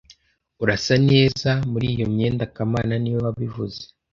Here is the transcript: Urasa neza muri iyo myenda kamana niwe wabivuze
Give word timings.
Urasa 0.63 0.93
neza 1.09 1.49
muri 1.71 1.85
iyo 1.93 2.05
myenda 2.13 2.43
kamana 2.55 2.93
niwe 3.01 3.19
wabivuze 3.25 3.81